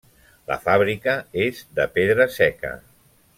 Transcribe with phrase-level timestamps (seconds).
[0.51, 1.13] La fàbrica
[1.43, 2.73] és de pedra seca.